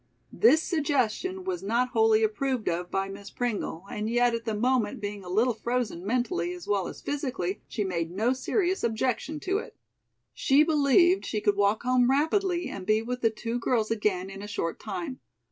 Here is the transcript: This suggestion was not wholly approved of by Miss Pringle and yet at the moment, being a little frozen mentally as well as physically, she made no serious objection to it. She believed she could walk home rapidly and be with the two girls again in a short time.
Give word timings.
This 0.33 0.63
suggestion 0.63 1.43
was 1.43 1.61
not 1.61 1.89
wholly 1.89 2.23
approved 2.23 2.67
of 2.67 2.89
by 2.89 3.07
Miss 3.07 3.29
Pringle 3.29 3.83
and 3.87 4.09
yet 4.09 4.33
at 4.33 4.45
the 4.45 4.55
moment, 4.55 4.99
being 4.99 5.23
a 5.23 5.29
little 5.29 5.53
frozen 5.53 6.03
mentally 6.03 6.53
as 6.53 6.67
well 6.67 6.87
as 6.87 7.03
physically, 7.03 7.61
she 7.67 7.83
made 7.83 8.09
no 8.09 8.33
serious 8.33 8.83
objection 8.83 9.39
to 9.41 9.59
it. 9.59 9.77
She 10.33 10.63
believed 10.63 11.23
she 11.27 11.39
could 11.39 11.55
walk 11.55 11.83
home 11.83 12.09
rapidly 12.09 12.67
and 12.67 12.83
be 12.83 13.03
with 13.03 13.21
the 13.21 13.29
two 13.29 13.59
girls 13.59 13.91
again 13.91 14.31
in 14.31 14.41
a 14.41 14.47
short 14.47 14.79
time. 14.79 15.19